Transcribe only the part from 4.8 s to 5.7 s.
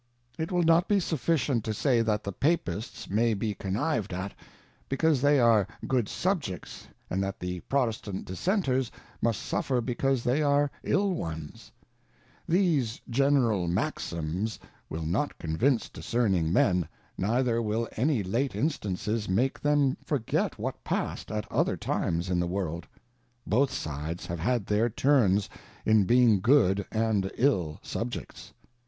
because they are